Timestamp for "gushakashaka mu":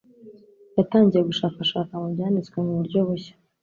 1.29-2.07